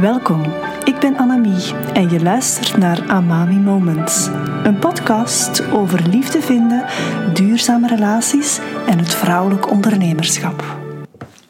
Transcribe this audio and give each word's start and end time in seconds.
Welkom, 0.00 0.42
ik 0.84 0.98
ben 1.00 1.16
Annemie 1.16 1.74
en 1.74 2.10
je 2.10 2.22
luistert 2.22 2.76
naar 2.76 3.10
Amami 3.10 3.54
Moments. 3.54 4.26
Een 4.64 4.78
podcast 4.78 5.70
over 5.70 6.08
liefde 6.08 6.40
vinden, 6.40 6.84
duurzame 7.34 7.86
relaties 7.86 8.58
en 8.86 8.98
het 8.98 9.14
vrouwelijk 9.14 9.70
ondernemerschap. 9.70 10.64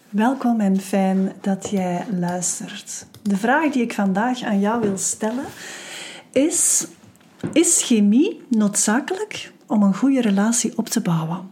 Welkom 0.08 0.60
en 0.60 0.80
fijn 0.80 1.32
dat 1.40 1.70
jij 1.70 2.06
luistert. 2.10 3.06
De 3.22 3.36
vraag 3.36 3.72
die 3.72 3.82
ik 3.82 3.94
vandaag 3.94 4.42
aan 4.42 4.60
jou 4.60 4.80
wil 4.80 4.98
stellen 4.98 5.44
is: 6.30 6.86
Is 7.52 7.82
chemie 7.82 8.42
noodzakelijk 8.48 9.52
om 9.66 9.82
een 9.82 9.94
goede 9.94 10.20
relatie 10.20 10.78
op 10.78 10.88
te 10.88 11.00
bouwen? 11.00 11.50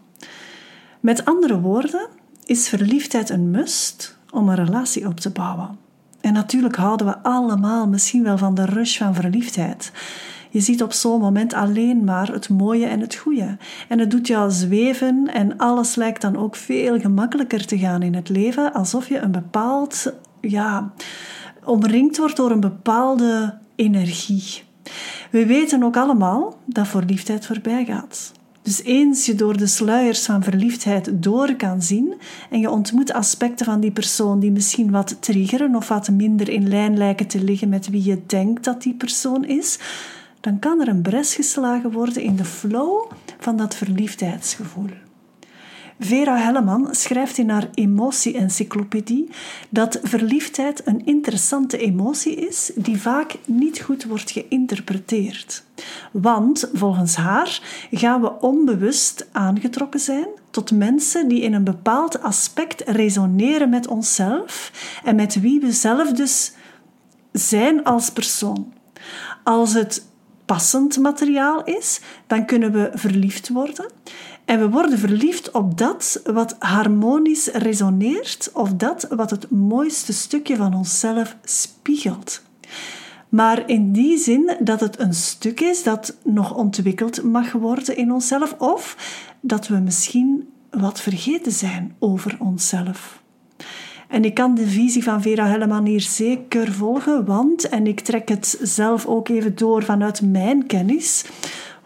Met 1.01 1.25
andere 1.25 1.61
woorden, 1.61 2.09
is 2.45 2.69
verliefdheid 2.69 3.31
een 3.31 3.51
must 3.51 4.19
om 4.31 4.49
een 4.49 4.65
relatie 4.65 5.07
op 5.07 5.21
te 5.21 5.31
bouwen? 5.31 5.91
En 6.23 6.33
natuurlijk 6.33 6.77
houden 6.77 7.07
we 7.07 7.19
allemaal 7.23 7.89
misschien 7.89 8.23
wel 8.23 8.39
van 8.39 8.55
de 8.55 8.65
rush 8.65 8.99
van 8.99 9.15
verliefdheid. 9.15 9.93
Je 10.51 10.61
ziet 10.61 10.83
op 10.83 10.93
zo'n 10.93 11.21
moment 11.21 11.55
alleen 11.55 12.05
maar 12.05 12.33
het 12.33 12.49
mooie 12.49 12.87
en 12.87 13.01
het 13.01 13.15
goede. 13.15 13.57
En 13.89 13.99
het 13.99 14.11
doet 14.11 14.27
jou 14.27 14.51
zweven 14.51 15.31
en 15.33 15.57
alles 15.57 15.95
lijkt 15.95 16.21
dan 16.21 16.37
ook 16.37 16.57
veel 16.57 17.01
gemakkelijker 17.01 17.67
te 17.67 17.79
gaan 17.79 18.03
in 18.03 18.15
het 18.15 18.29
leven, 18.29 18.73
alsof 18.73 19.09
je 19.09 19.19
een 19.19 19.33
bepaald, 19.33 20.13
ja, 20.41 20.93
omringd 21.65 22.19
wordt 22.19 22.37
door 22.37 22.51
een 22.51 22.61
bepaalde 22.61 23.59
energie. 23.75 24.63
We 25.31 25.47
weten 25.47 25.83
ook 25.83 25.97
allemaal 25.97 26.59
dat 26.65 26.89
verliefdheid 26.89 27.47
voorbij 27.47 27.85
gaat. 27.85 28.33
Dus 28.63 28.83
eens 28.83 29.27
je 29.27 29.35
door 29.35 29.57
de 29.57 29.67
sluiers 29.67 30.25
van 30.25 30.43
verliefdheid 30.43 31.23
door 31.23 31.55
kan 31.55 31.83
zien 31.83 32.15
en 32.51 32.61
je 32.61 32.71
ontmoet 32.71 33.13
aspecten 33.13 33.67
van 33.67 33.81
die 33.81 33.91
persoon 33.91 34.41
die 34.41 34.51
misschien 34.51 34.91
wat 34.91 35.17
triggeren 35.21 35.75
of 35.75 35.89
wat 35.89 36.11
minder 36.11 36.49
in 36.49 36.69
lijn 36.69 36.97
lijken 36.97 37.27
te 37.27 37.43
liggen 37.43 37.69
met 37.69 37.89
wie 37.89 38.05
je 38.05 38.23
denkt 38.27 38.65
dat 38.65 38.83
die 38.83 38.95
persoon 38.95 39.45
is, 39.45 39.79
dan 40.41 40.59
kan 40.59 40.81
er 40.81 40.89
een 40.89 41.03
bres 41.03 41.35
geslagen 41.35 41.93
worden 41.93 42.23
in 42.23 42.37
de 42.37 42.45
flow 42.45 43.11
van 43.39 43.57
dat 43.57 43.75
verliefdheidsgevoel. 43.75 44.91
Vera 46.05 46.37
Helleman 46.37 46.89
schrijft 46.91 47.39
in 47.39 47.51
haar 47.51 47.69
Emotie-encyclopedie 47.75 49.29
dat 49.69 50.01
verliefdheid 50.03 50.83
een 50.85 51.07
interessante 51.07 51.79
emotie 51.79 52.35
is 52.35 52.71
die 52.75 53.01
vaak 53.01 53.35
niet 53.47 53.81
goed 53.81 54.05
wordt 54.05 54.31
geïnterpreteerd. 54.31 55.65
Want 56.13 56.71
volgens 56.73 57.17
haar 57.17 57.61
gaan 57.91 58.21
we 58.21 58.41
onbewust 58.41 59.29
aangetrokken 59.33 60.01
zijn 60.01 60.27
tot 60.51 60.73
mensen 60.73 61.29
die 61.29 61.41
in 61.41 61.53
een 61.53 61.65
bepaald 61.65 62.23
aspect 62.23 62.83
resoneren 62.87 63.69
met 63.69 63.87
onszelf 63.87 64.73
en 65.05 65.17
met 65.17 65.41
wie 65.41 65.61
we 65.61 65.73
zelf 65.73 66.13
dus 66.13 66.53
zijn 67.33 67.85
als 67.85 68.11
persoon. 68.11 68.73
Als 69.45 69.75
het 69.75 70.07
passend 70.45 70.99
materiaal 70.99 71.65
is, 71.65 72.01
dan 72.27 72.47
kunnen 72.47 72.73
we 72.73 72.91
verliefd 72.95 73.49
worden. 73.49 73.91
En 74.45 74.59
we 74.59 74.69
worden 74.69 74.99
verliefd 74.99 75.51
op 75.51 75.79
dat 75.79 76.21
wat 76.25 76.57
harmonisch 76.59 77.47
resoneert 77.47 78.51
of 78.53 78.75
dat 78.75 79.07
wat 79.11 79.31
het 79.31 79.51
mooiste 79.51 80.13
stukje 80.13 80.57
van 80.57 80.75
onszelf 80.75 81.37
spiegelt. 81.45 82.43
Maar 83.29 83.69
in 83.69 83.93
die 83.93 84.19
zin 84.19 84.57
dat 84.61 84.81
het 84.81 85.01
een 85.01 85.15
stuk 85.15 85.61
is 85.61 85.83
dat 85.83 86.17
nog 86.25 86.55
ontwikkeld 86.55 87.23
mag 87.23 87.53
worden 87.53 87.97
in 87.97 88.13
onszelf 88.13 88.55
of 88.59 88.97
dat 89.41 89.69
we 89.69 89.79
misschien 89.79 90.49
wat 90.71 91.01
vergeten 91.01 91.53
zijn 91.53 91.95
over 91.99 92.37
onszelf. 92.39 93.23
En 94.09 94.25
ik 94.25 94.35
kan 94.35 94.55
de 94.55 94.67
visie 94.67 95.03
van 95.03 95.23
Vera 95.23 95.47
Helleman 95.47 95.87
hier 95.87 96.01
zeker 96.01 96.73
volgen, 96.73 97.25
want, 97.25 97.69
en 97.69 97.87
ik 97.87 98.01
trek 98.01 98.29
het 98.29 98.59
zelf 98.63 99.07
ook 99.07 99.29
even 99.29 99.57
door 99.57 99.83
vanuit 99.83 100.23
mijn 100.23 100.67
kennis, 100.67 101.25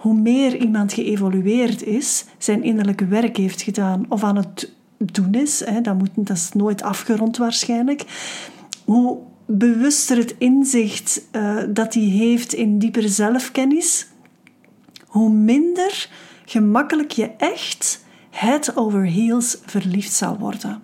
hoe 0.06 0.14
meer 0.14 0.56
iemand 0.56 0.92
geëvolueerd 0.92 1.82
is, 1.82 2.24
zijn 2.38 2.62
innerlijke 2.62 3.06
werk 3.06 3.36
heeft 3.36 3.62
gedaan 3.62 4.06
of 4.08 4.22
aan 4.22 4.36
het 4.36 4.72
doen 4.98 5.34
is, 5.34 5.64
hè, 5.64 5.80
dat, 5.80 5.98
moet, 5.98 6.10
dat 6.14 6.36
is 6.36 6.50
nooit 6.52 6.82
afgerond 6.82 7.36
waarschijnlijk, 7.36 8.04
hoe 8.84 9.18
bewuster 9.46 10.16
het 10.16 10.34
inzicht 10.38 11.22
uh, 11.32 11.62
dat 11.68 11.94
hij 11.94 12.02
heeft 12.02 12.52
in 12.52 12.78
diepere 12.78 13.08
zelfkennis, 13.08 14.06
hoe 15.06 15.30
minder 15.30 16.08
gemakkelijk 16.44 17.10
je 17.10 17.30
echt 17.36 18.04
head 18.30 18.76
over 18.76 19.04
heels 19.06 19.58
verliefd 19.64 20.12
zal 20.12 20.38
worden. 20.38 20.82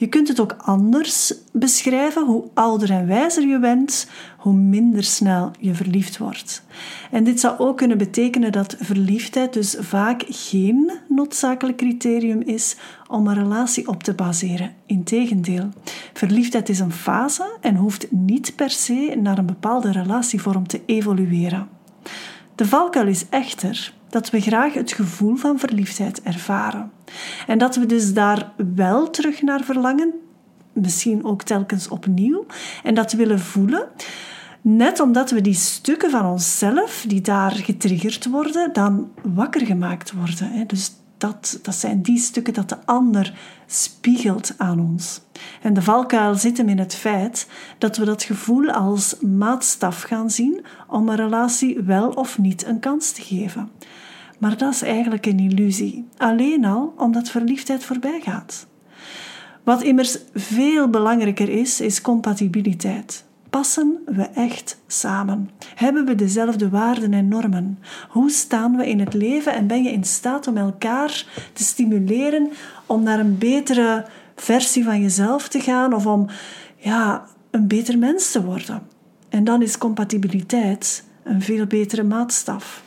Je 0.00 0.08
kunt 0.08 0.28
het 0.28 0.40
ook 0.40 0.54
anders 0.58 1.34
beschrijven. 1.52 2.26
Hoe 2.26 2.44
ouder 2.54 2.90
en 2.90 3.06
wijzer 3.06 3.46
je 3.46 3.58
bent, 3.58 4.08
hoe 4.38 4.52
minder 4.52 5.04
snel 5.04 5.50
je 5.58 5.74
verliefd 5.74 6.18
wordt. 6.18 6.62
En 7.10 7.24
dit 7.24 7.40
zou 7.40 7.58
ook 7.58 7.76
kunnen 7.76 7.98
betekenen 7.98 8.52
dat 8.52 8.76
verliefdheid 8.78 9.52
dus 9.52 9.76
vaak 9.78 10.22
geen 10.28 10.92
noodzakelijk 11.08 11.76
criterium 11.76 12.40
is 12.40 12.76
om 13.08 13.26
een 13.26 13.34
relatie 13.34 13.88
op 13.88 14.02
te 14.02 14.14
baseren. 14.14 14.74
Integendeel, 14.86 15.68
verliefdheid 16.12 16.68
is 16.68 16.80
een 16.80 16.92
fase 16.92 17.58
en 17.60 17.76
hoeft 17.76 18.10
niet 18.10 18.52
per 18.56 18.70
se 18.70 19.18
naar 19.22 19.38
een 19.38 19.46
bepaalde 19.46 19.92
relatievorm 19.92 20.66
te 20.66 20.80
evolueren. 20.86 21.68
De 22.54 22.66
valkuil 22.66 23.06
is 23.06 23.28
echter 23.28 23.92
dat 24.10 24.30
we 24.30 24.40
graag 24.40 24.74
het 24.74 24.92
gevoel 24.92 25.36
van 25.36 25.58
verliefdheid 25.58 26.22
ervaren. 26.22 26.90
En 27.46 27.58
dat 27.58 27.76
we 27.76 27.86
dus 27.86 28.12
daar 28.12 28.52
wel 28.74 29.10
terug 29.10 29.42
naar 29.42 29.60
verlangen, 29.60 30.12
misschien 30.72 31.24
ook 31.24 31.42
telkens 31.42 31.88
opnieuw, 31.88 32.46
en 32.82 32.94
dat 32.94 33.12
willen 33.12 33.40
voelen. 33.40 33.88
Net 34.62 35.00
omdat 35.00 35.30
we 35.30 35.40
die 35.40 35.54
stukken 35.54 36.10
van 36.10 36.26
onszelf, 36.26 37.04
die 37.08 37.20
daar 37.20 37.50
getriggerd 37.50 38.26
worden, 38.28 38.72
dan 38.72 39.10
wakker 39.22 39.66
gemaakt 39.66 40.12
worden. 40.12 40.66
Dus 40.66 40.90
dat, 41.20 41.58
dat 41.62 41.74
zijn 41.74 42.02
die 42.02 42.18
stukken 42.18 42.54
dat 42.54 42.68
de 42.68 42.76
ander 42.84 43.34
spiegelt 43.66 44.54
aan 44.56 44.80
ons. 44.80 45.20
En 45.62 45.74
de 45.74 45.82
valkuil 45.82 46.34
zit 46.34 46.56
hem 46.56 46.68
in 46.68 46.78
het 46.78 46.94
feit 46.94 47.48
dat 47.78 47.96
we 47.96 48.04
dat 48.04 48.22
gevoel 48.22 48.70
als 48.70 49.16
maatstaf 49.20 50.02
gaan 50.02 50.30
zien 50.30 50.64
om 50.88 51.08
een 51.08 51.16
relatie 51.16 51.80
wel 51.80 52.10
of 52.10 52.38
niet 52.38 52.66
een 52.66 52.80
kans 52.80 53.12
te 53.12 53.22
geven. 53.22 53.70
Maar 54.38 54.56
dat 54.56 54.72
is 54.72 54.82
eigenlijk 54.82 55.26
een 55.26 55.38
illusie, 55.38 56.08
alleen 56.16 56.64
al 56.64 56.94
omdat 56.96 57.30
verliefdheid 57.30 57.84
voorbij 57.84 58.20
gaat. 58.20 58.66
Wat 59.62 59.82
immers 59.82 60.18
veel 60.34 60.88
belangrijker 60.88 61.48
is, 61.48 61.80
is 61.80 62.00
compatibiliteit. 62.00 63.24
Passen 63.50 63.98
we 64.06 64.22
echt 64.22 64.78
samen? 64.86 65.50
Hebben 65.74 66.04
we 66.04 66.14
dezelfde 66.14 66.68
waarden 66.68 67.12
en 67.12 67.28
normen? 67.28 67.78
Hoe 68.08 68.30
staan 68.30 68.76
we 68.76 68.88
in 68.88 69.00
het 69.00 69.14
leven 69.14 69.54
en 69.54 69.66
ben 69.66 69.82
je 69.82 69.90
in 69.90 70.04
staat 70.04 70.46
om 70.46 70.56
elkaar 70.56 71.26
te 71.52 71.62
stimuleren 71.62 72.50
om 72.86 73.02
naar 73.02 73.18
een 73.18 73.38
betere 73.38 74.06
versie 74.36 74.84
van 74.84 75.00
jezelf 75.00 75.48
te 75.48 75.60
gaan 75.60 75.94
of 75.94 76.06
om 76.06 76.26
ja, 76.76 77.26
een 77.50 77.68
beter 77.68 77.98
mens 77.98 78.30
te 78.30 78.44
worden? 78.44 78.82
En 79.28 79.44
dan 79.44 79.62
is 79.62 79.78
compatibiliteit 79.78 81.04
een 81.22 81.42
veel 81.42 81.66
betere 81.66 82.02
maatstaf. 82.02 82.82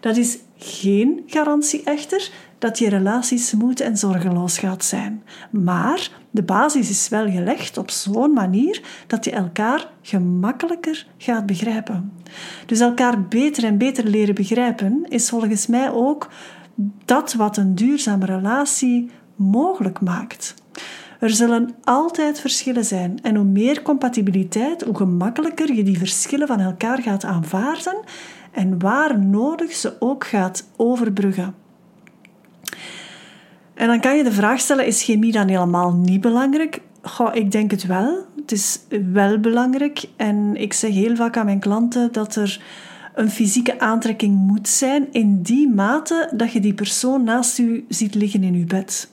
Dat 0.00 0.16
is 0.16 0.38
geen 0.56 1.22
garantie 1.26 1.82
echter 1.84 2.30
dat 2.62 2.78
je 2.78 2.88
relatie 2.88 3.38
smooth 3.38 3.80
en 3.80 3.96
zorgeloos 3.96 4.58
gaat 4.58 4.84
zijn. 4.84 5.22
Maar 5.50 6.10
de 6.30 6.42
basis 6.42 6.90
is 6.90 7.08
wel 7.08 7.30
gelegd 7.30 7.78
op 7.78 7.90
zo'n 7.90 8.32
manier 8.32 8.82
dat 9.06 9.24
je 9.24 9.30
elkaar 9.30 9.90
gemakkelijker 10.02 11.06
gaat 11.16 11.46
begrijpen. 11.46 12.12
Dus 12.66 12.80
elkaar 12.80 13.22
beter 13.22 13.64
en 13.64 13.78
beter 13.78 14.04
leren 14.04 14.34
begrijpen 14.34 15.04
is 15.08 15.28
volgens 15.28 15.66
mij 15.66 15.92
ook 15.92 16.28
dat 17.04 17.32
wat 17.32 17.56
een 17.56 17.74
duurzame 17.74 18.26
relatie 18.26 19.10
mogelijk 19.36 20.00
maakt. 20.00 20.54
Er 21.20 21.30
zullen 21.30 21.74
altijd 21.84 22.40
verschillen 22.40 22.84
zijn 22.84 23.18
en 23.22 23.36
hoe 23.36 23.44
meer 23.44 23.82
compatibiliteit, 23.82 24.82
hoe 24.82 24.96
gemakkelijker 24.96 25.74
je 25.74 25.82
die 25.82 25.98
verschillen 25.98 26.46
van 26.46 26.60
elkaar 26.60 27.02
gaat 27.02 27.24
aanvaarden 27.24 28.00
en 28.52 28.78
waar 28.78 29.18
nodig 29.18 29.72
ze 29.72 29.96
ook 29.98 30.26
gaat 30.26 30.68
overbruggen. 30.76 31.61
En 33.82 33.88
dan 33.88 34.00
kan 34.00 34.16
je 34.16 34.24
de 34.24 34.32
vraag 34.32 34.60
stellen: 34.60 34.86
is 34.86 35.02
chemie 35.02 35.32
dan 35.32 35.48
helemaal 35.48 35.92
niet 35.92 36.20
belangrijk? 36.20 36.80
Goh, 37.02 37.34
ik 37.34 37.50
denk 37.50 37.70
het 37.70 37.86
wel. 37.86 38.26
Het 38.36 38.52
is 38.52 38.78
wel 39.12 39.38
belangrijk. 39.38 40.04
En 40.16 40.56
ik 40.56 40.72
zeg 40.72 40.90
heel 40.90 41.16
vaak 41.16 41.36
aan 41.36 41.44
mijn 41.44 41.60
klanten 41.60 42.12
dat 42.12 42.36
er 42.36 42.62
een 43.14 43.30
fysieke 43.30 43.80
aantrekking 43.80 44.36
moet 44.36 44.68
zijn 44.68 45.08
in 45.12 45.42
die 45.42 45.68
mate 45.68 46.32
dat 46.36 46.52
je 46.52 46.60
die 46.60 46.74
persoon 46.74 47.24
naast 47.24 47.56
je 47.56 47.84
ziet 47.88 48.14
liggen 48.14 48.42
in 48.42 48.58
je 48.58 48.64
bed. 48.64 49.10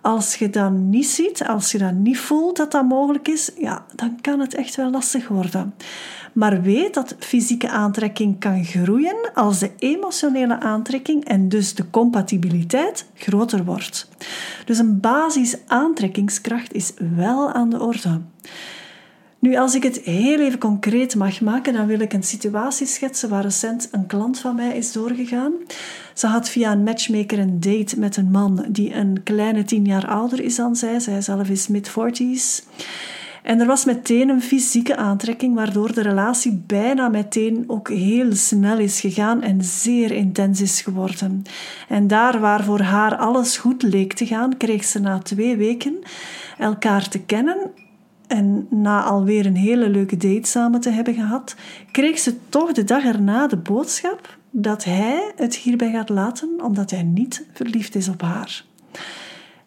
Als 0.00 0.34
je 0.34 0.50
dat 0.50 0.72
niet 0.72 1.06
ziet, 1.06 1.46
als 1.46 1.72
je 1.72 1.78
dat 1.78 1.94
niet 1.94 2.18
voelt 2.18 2.56
dat 2.56 2.72
dat 2.72 2.88
mogelijk 2.88 3.28
is, 3.28 3.50
ja, 3.58 3.84
dan 3.94 4.20
kan 4.20 4.40
het 4.40 4.54
echt 4.54 4.74
wel 4.74 4.90
lastig 4.90 5.28
worden. 5.28 5.74
Maar 6.34 6.62
weet 6.62 6.94
dat 6.94 7.16
fysieke 7.18 7.70
aantrekking 7.70 8.40
kan 8.40 8.64
groeien 8.64 9.30
als 9.34 9.58
de 9.58 9.70
emotionele 9.78 10.60
aantrekking 10.60 11.24
en 11.24 11.48
dus 11.48 11.74
de 11.74 11.90
compatibiliteit 11.90 13.06
groter 13.14 13.64
wordt. 13.64 14.08
Dus 14.64 14.78
een 14.78 15.00
basis 15.00 15.56
aantrekkingskracht 15.66 16.72
is 16.72 16.92
wel 17.16 17.52
aan 17.52 17.70
de 17.70 17.80
orde. 17.80 18.20
Nu, 19.38 19.56
als 19.56 19.74
ik 19.74 19.82
het 19.82 20.00
heel 20.00 20.40
even 20.40 20.58
concreet 20.58 21.14
mag 21.14 21.40
maken, 21.40 21.72
dan 21.72 21.86
wil 21.86 22.00
ik 22.00 22.12
een 22.12 22.22
situatie 22.22 22.86
schetsen 22.86 23.28
waar 23.28 23.42
recent 23.42 23.88
een 23.90 24.06
klant 24.06 24.38
van 24.38 24.54
mij 24.54 24.76
is 24.76 24.92
doorgegaan. 24.92 25.52
Ze 26.14 26.26
had 26.26 26.48
via 26.48 26.72
een 26.72 26.82
matchmaker 26.82 27.38
een 27.38 27.60
date 27.60 27.98
met 27.98 28.16
een 28.16 28.30
man 28.30 28.64
die 28.68 28.94
een 28.94 29.22
kleine 29.22 29.64
tien 29.64 29.84
jaar 29.84 30.06
ouder 30.06 30.40
is 30.40 30.56
dan 30.56 30.76
zij. 30.76 31.00
Zij 31.00 31.20
zelf 31.20 31.48
is 31.48 31.68
mid-40s. 31.68 32.64
En 33.44 33.60
er 33.60 33.66
was 33.66 33.84
meteen 33.84 34.28
een 34.28 34.42
fysieke 34.42 34.96
aantrekking, 34.96 35.54
waardoor 35.54 35.94
de 35.94 36.02
relatie 36.02 36.62
bijna 36.66 37.08
meteen 37.08 37.64
ook 37.66 37.88
heel 37.88 38.34
snel 38.34 38.78
is 38.78 39.00
gegaan 39.00 39.42
en 39.42 39.64
zeer 39.64 40.12
intens 40.12 40.60
is 40.60 40.80
geworden. 40.80 41.42
En 41.88 42.06
daar 42.06 42.40
waar 42.40 42.64
voor 42.64 42.80
haar 42.80 43.16
alles 43.16 43.56
goed 43.56 43.82
leek 43.82 44.12
te 44.12 44.26
gaan, 44.26 44.56
kreeg 44.56 44.84
ze 44.84 45.00
na 45.00 45.18
twee 45.18 45.56
weken 45.56 45.98
elkaar 46.58 47.08
te 47.08 47.20
kennen. 47.20 47.70
En 48.26 48.66
na 48.70 49.02
alweer 49.02 49.46
een 49.46 49.56
hele 49.56 49.88
leuke 49.88 50.16
date 50.16 50.48
samen 50.48 50.80
te 50.80 50.90
hebben 50.90 51.14
gehad, 51.14 51.54
kreeg 51.90 52.18
ze 52.18 52.34
toch 52.48 52.72
de 52.72 52.84
dag 52.84 53.04
erna 53.04 53.46
de 53.46 53.56
boodschap 53.56 54.38
dat 54.50 54.84
hij 54.84 55.32
het 55.36 55.56
hierbij 55.56 55.90
gaat 55.90 56.08
laten 56.08 56.50
omdat 56.62 56.90
hij 56.90 57.02
niet 57.02 57.46
verliefd 57.52 57.94
is 57.94 58.08
op 58.08 58.22
haar. 58.22 58.64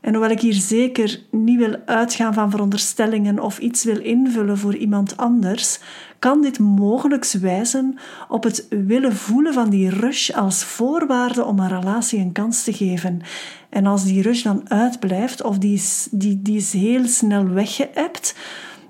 En 0.07 0.13
hoewel 0.13 0.31
ik 0.31 0.41
hier 0.41 0.53
zeker 0.53 1.21
niet 1.31 1.57
wil 1.57 1.75
uitgaan 1.85 2.33
van 2.33 2.51
veronderstellingen 2.51 3.39
of 3.39 3.59
iets 3.59 3.83
wil 3.83 3.99
invullen 3.99 4.57
voor 4.57 4.75
iemand 4.75 5.17
anders, 5.17 5.79
kan 6.19 6.41
dit 6.41 6.59
mogelijk 6.59 7.31
wijzen 7.31 7.97
op 8.29 8.43
het 8.43 8.67
willen 8.69 9.15
voelen 9.15 9.53
van 9.53 9.69
die 9.69 9.89
rush 9.89 10.29
als 10.29 10.63
voorwaarde 10.63 11.45
om 11.45 11.59
een 11.59 11.79
relatie 11.79 12.19
een 12.19 12.31
kans 12.31 12.63
te 12.63 12.73
geven. 12.73 13.21
En 13.69 13.85
als 13.85 14.03
die 14.03 14.21
rush 14.21 14.43
dan 14.43 14.69
uitblijft 14.69 15.43
of 15.43 15.57
die 15.57 15.73
is, 15.73 16.07
die, 16.11 16.41
die 16.41 16.57
is 16.57 16.73
heel 16.73 17.05
snel 17.05 17.49
weggeëpt, 17.49 18.35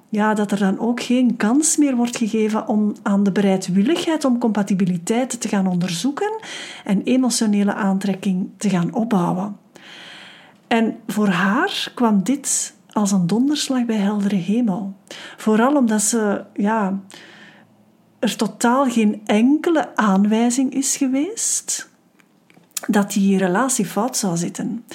ja, 0.10 0.34
dat 0.34 0.52
er 0.52 0.60
dan 0.60 0.80
ook 0.80 1.02
geen 1.02 1.36
kans 1.36 1.78
meer 1.78 1.96
wordt 1.96 2.18
gegeven 2.18 2.68
om 2.68 2.96
aan 3.04 3.24
de 3.24 3.32
bereidwilligheid 3.32 4.26
om 4.26 4.40
compatibiliteit 4.40 5.42
te 5.42 5.48
gaan 5.48 5.68
onderzoeken 5.68 6.40
en 6.84 7.04
emotionele 7.04 7.74
aantrekking 7.74 8.50
te 8.58 8.70
gaan 8.70 8.94
opbouwen. 8.94 9.66
En 10.68 10.98
voor 11.08 11.28
haar 11.28 11.92
kwam 11.96 12.24
dit 12.24 12.76
als 12.92 13.12
een 13.12 13.28
donderslag 13.28 13.86
bij 13.86 13.96
heldere 13.96 14.36
hemel. 14.36 14.96
Vooral 15.38 15.76
omdat 15.76 16.02
ze, 16.02 16.44
ja, 16.54 17.00
er 18.20 18.36
totaal 18.36 18.86
geen 18.86 19.22
enkele 19.26 19.96
aanwijzing 19.96 20.74
is 20.74 20.98
geweest 20.98 21.90
dat 22.88 23.12
die 23.12 23.38
relatie 23.38 23.86
fout 23.86 24.18
zou 24.18 24.38
zitten. 24.38 24.86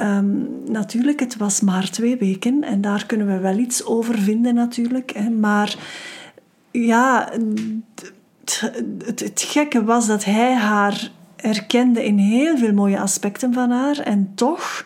Um, 0.00 0.48
natuurlijk, 0.66 1.20
het 1.20 1.36
was 1.36 1.60
maar 1.60 1.90
twee 1.90 2.16
weken 2.16 2.62
en 2.62 2.80
daar 2.80 3.06
kunnen 3.06 3.26
we 3.26 3.38
wel 3.38 3.58
iets 3.58 3.84
over 3.84 4.18
vinden 4.18 4.54
natuurlijk. 4.54 5.10
Hè, 5.10 5.30
maar 5.30 5.76
ja, 6.70 7.32
het 9.04 9.44
gekke 9.46 9.84
was 9.84 10.06
dat 10.06 10.24
hij 10.24 10.54
haar 10.54 11.10
herkende 11.36 12.04
in 12.04 12.18
heel 12.18 12.58
veel 12.58 12.72
mooie 12.72 13.00
aspecten 13.00 13.52
van 13.52 13.70
haar 13.70 13.98
en 13.98 14.32
toch 14.34 14.84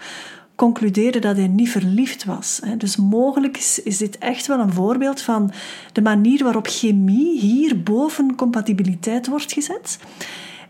concludeerde 0.54 1.18
dat 1.18 1.36
hij 1.36 1.48
niet 1.48 1.70
verliefd 1.70 2.24
was. 2.24 2.60
Dus 2.76 2.96
mogelijk 2.96 3.56
is, 3.56 3.82
is 3.82 3.98
dit 3.98 4.18
echt 4.18 4.46
wel 4.46 4.58
een 4.58 4.72
voorbeeld 4.72 5.20
van 5.20 5.52
de 5.92 6.02
manier 6.02 6.44
waarop 6.44 6.66
chemie 6.66 7.40
hier 7.40 7.82
boven 7.82 8.34
compatibiliteit 8.34 9.26
wordt 9.26 9.52
gezet 9.52 9.98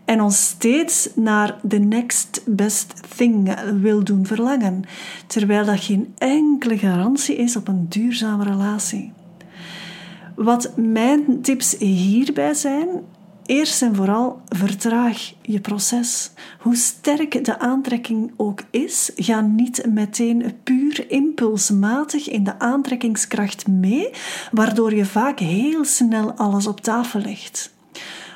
en 0.05 0.21
ons 0.21 0.45
steeds 0.45 1.09
naar 1.15 1.59
de 1.61 1.79
next 1.79 2.41
best 2.45 2.93
thing 3.15 3.53
wil 3.81 4.03
doen 4.03 4.25
verlangen, 4.25 4.83
terwijl 5.27 5.65
dat 5.65 5.79
geen 5.79 6.13
enkele 6.17 6.77
garantie 6.77 7.35
is 7.35 7.55
op 7.55 7.67
een 7.67 7.85
duurzame 7.89 8.43
relatie. 8.43 9.11
Wat 10.35 10.71
mijn 10.75 11.41
tips 11.41 11.77
hierbij 11.77 12.53
zijn, 12.53 12.87
Eerst 13.51 13.81
en 13.81 13.95
vooral 13.95 14.41
vertraag 14.47 15.33
je 15.41 15.59
proces. 15.59 16.31
Hoe 16.59 16.75
sterk 16.75 17.45
de 17.45 17.59
aantrekking 17.59 18.31
ook 18.37 18.61
is, 18.69 19.11
ga 19.15 19.41
niet 19.41 19.85
meteen 19.85 20.53
puur 20.63 21.09
impulsmatig 21.09 22.29
in 22.29 22.43
de 22.43 22.59
aantrekkingskracht 22.59 23.67
mee, 23.67 24.09
waardoor 24.51 24.95
je 24.95 25.05
vaak 25.05 25.39
heel 25.39 25.85
snel 25.85 26.31
alles 26.31 26.67
op 26.67 26.81
tafel 26.81 27.19
legt. 27.19 27.73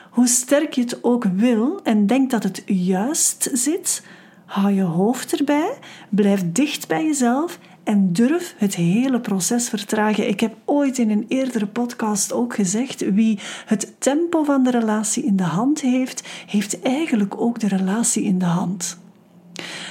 Hoe 0.09 0.27
sterk 0.27 0.73
je 0.73 0.81
het 0.81 1.03
ook 1.03 1.23
wil 1.23 1.79
en 1.83 2.07
denkt 2.07 2.31
dat 2.31 2.43
het 2.43 2.63
juist 2.65 3.49
zit, 3.53 4.03
hou 4.45 4.73
je 4.73 4.83
hoofd 4.83 5.37
erbij, 5.37 5.77
blijf 6.09 6.43
dicht 6.51 6.87
bij 6.87 7.05
jezelf 7.05 7.59
en 7.85 8.13
durf 8.13 8.55
het 8.57 8.75
hele 8.75 9.19
proces 9.19 9.69
vertragen. 9.69 10.27
Ik 10.27 10.39
heb 10.39 10.55
ooit 10.65 10.97
in 10.97 11.09
een 11.09 11.25
eerdere 11.27 11.67
podcast 11.67 12.33
ook 12.33 12.55
gezegd: 12.55 13.13
wie 13.13 13.39
het 13.65 13.95
tempo 13.99 14.43
van 14.43 14.63
de 14.63 14.71
relatie 14.71 15.23
in 15.23 15.35
de 15.35 15.43
hand 15.43 15.81
heeft, 15.81 16.27
heeft 16.45 16.81
eigenlijk 16.81 17.41
ook 17.41 17.59
de 17.59 17.67
relatie 17.67 18.23
in 18.23 18.39
de 18.39 18.45
hand. 18.45 18.97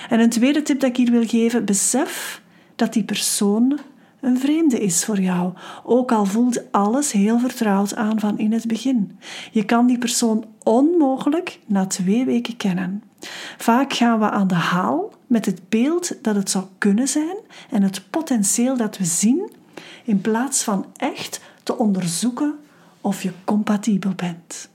En 0.08 0.20
een 0.20 0.31
tweede 0.31 0.62
tip 0.62 0.81
dat 0.81 0.91
ik 0.91 0.96
hier 0.96 1.11
wil 1.11 1.26
geven: 1.26 1.64
besef 1.64 2.43
dat 2.76 2.93
die 2.93 3.05
persoon 3.05 3.79
een 4.20 4.38
vreemde 4.38 4.81
is 4.81 5.05
voor 5.05 5.20
jou, 5.20 5.52
ook 5.85 6.12
al 6.12 6.25
voelt 6.25 6.73
alles 6.73 7.12
heel 7.12 7.38
vertrouwd 7.38 7.94
aan 7.94 8.20
van 8.20 8.38
in 8.38 8.52
het 8.52 8.67
begin. 8.67 9.19
Je 9.52 9.64
kan 9.64 9.87
die 9.87 9.99
persoon 9.99 10.44
onmogelijk 10.62 11.58
na 11.67 11.87
twee 11.87 12.25
weken 12.25 12.56
kennen. 12.56 13.02
Vaak 13.58 13.93
gaan 13.93 14.19
we 14.19 14.31
aan 14.31 14.49
de 14.49 14.55
haal 14.55 15.12
met 15.26 15.46
het 15.46 15.60
beeld 15.68 16.12
dat 16.22 16.34
het 16.34 16.50
zou 16.50 16.64
kunnen 16.78 17.08
zijn 17.08 17.36
en 17.70 17.82
het 17.82 18.10
potentieel 18.10 18.76
dat 18.76 18.98
we 18.98 19.04
zien, 19.04 19.50
in 20.04 20.20
plaats 20.20 20.62
van 20.62 20.86
echt 20.96 21.40
te 21.62 21.78
onderzoeken 21.78 22.54
of 23.00 23.22
je 23.22 23.32
compatibel 23.44 24.12
bent. 24.16 24.68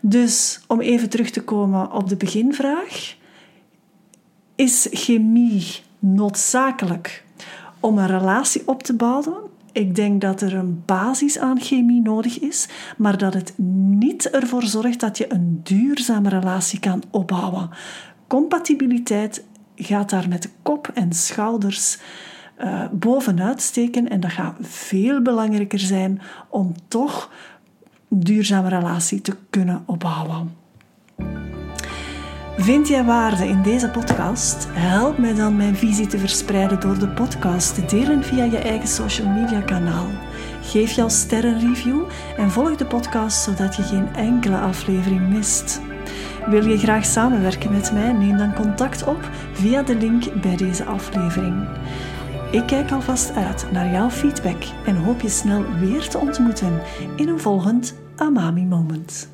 Dus 0.00 0.60
om 0.66 0.80
even 0.80 1.08
terug 1.08 1.30
te 1.30 1.42
komen 1.42 1.92
op 1.92 2.08
de 2.08 2.16
beginvraag: 2.16 3.16
is 4.54 4.88
chemie 4.90 5.66
noodzakelijk 5.98 7.24
om 7.80 7.98
een 7.98 8.06
relatie 8.06 8.62
op 8.66 8.82
te 8.82 8.94
bouwen? 8.94 9.52
Ik 9.72 9.94
denk 9.94 10.20
dat 10.20 10.40
er 10.40 10.54
een 10.54 10.82
basis 10.86 11.38
aan 11.38 11.60
chemie 11.60 12.02
nodig 12.02 12.38
is, 12.38 12.68
maar 12.96 13.18
dat 13.18 13.34
het 13.34 13.52
niet 13.58 14.30
ervoor 14.30 14.62
zorgt 14.62 15.00
dat 15.00 15.18
je 15.18 15.32
een 15.32 15.60
duurzame 15.62 16.28
relatie 16.28 16.78
kan 16.78 17.02
opbouwen. 17.10 17.70
Compatibiliteit 18.26 19.44
gaat 19.76 20.10
daar 20.10 20.28
met 20.28 20.50
kop 20.62 20.90
en 20.94 21.12
schouders 21.12 21.98
uh, 22.58 22.84
bovenuit 22.92 23.62
steken 23.62 24.08
en 24.08 24.20
dat 24.20 24.32
gaat 24.32 24.56
veel 24.60 25.22
belangrijker 25.22 25.78
zijn 25.78 26.20
om 26.48 26.74
toch 26.88 27.32
een 28.10 28.20
duurzame 28.20 28.68
relatie 28.68 29.20
te 29.20 29.36
kunnen 29.50 29.82
opbouwen. 29.86 30.62
Vind 32.56 32.88
jij 32.88 33.04
waarde 33.04 33.48
in 33.48 33.62
deze 33.62 33.90
podcast? 33.90 34.66
Help 34.70 35.18
mij 35.18 35.34
dan 35.34 35.56
mijn 35.56 35.76
visie 35.76 36.06
te 36.06 36.18
verspreiden 36.18 36.80
door 36.80 36.98
de 36.98 37.08
podcast 37.08 37.74
te 37.74 37.84
delen 37.84 38.24
via 38.24 38.44
je 38.44 38.58
eigen 38.58 38.88
social 38.88 39.28
media 39.28 39.60
kanaal. 39.60 40.06
Geef 40.62 40.92
jouw 40.92 41.08
sterrenreview 41.08 42.02
en 42.36 42.50
volg 42.50 42.76
de 42.76 42.86
podcast 42.86 43.42
zodat 43.42 43.76
je 43.76 43.82
geen 43.82 44.14
enkele 44.14 44.58
aflevering 44.58 45.28
mist. 45.28 45.80
Wil 46.46 46.66
je 46.66 46.78
graag 46.78 47.04
samenwerken 47.04 47.72
met 47.72 47.92
mij? 47.92 48.12
Neem 48.12 48.36
dan 48.36 48.54
contact 48.54 49.04
op 49.04 49.30
via 49.52 49.82
de 49.82 49.96
link 49.96 50.40
bij 50.40 50.56
deze 50.56 50.84
aflevering. 50.84 51.68
Ik 52.50 52.66
kijk 52.66 52.90
alvast 52.90 53.32
uit 53.32 53.66
naar 53.72 53.90
jouw 53.92 54.10
feedback 54.10 54.62
en 54.86 54.96
hoop 54.96 55.20
je 55.20 55.28
snel 55.28 55.64
weer 55.80 56.08
te 56.08 56.18
ontmoeten 56.18 56.80
in 57.16 57.28
een 57.28 57.40
volgend 57.40 57.94
Amami 58.16 58.64
Moment. 58.64 59.33